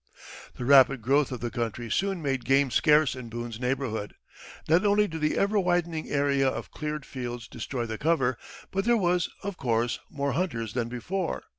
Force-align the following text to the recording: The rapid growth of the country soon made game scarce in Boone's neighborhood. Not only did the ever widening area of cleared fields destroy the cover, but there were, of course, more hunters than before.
The 0.55 0.65
rapid 0.65 1.03
growth 1.03 1.31
of 1.31 1.41
the 1.41 1.51
country 1.51 1.87
soon 1.91 2.23
made 2.23 2.43
game 2.43 2.71
scarce 2.71 3.15
in 3.15 3.29
Boone's 3.29 3.59
neighborhood. 3.59 4.15
Not 4.67 4.83
only 4.83 5.07
did 5.07 5.21
the 5.21 5.37
ever 5.37 5.59
widening 5.59 6.09
area 6.09 6.47
of 6.47 6.71
cleared 6.71 7.05
fields 7.05 7.47
destroy 7.47 7.85
the 7.85 7.99
cover, 7.99 8.35
but 8.71 8.85
there 8.85 8.97
were, 8.97 9.19
of 9.43 9.57
course, 9.57 9.99
more 10.09 10.31
hunters 10.31 10.73
than 10.73 10.89
before. 10.89 11.43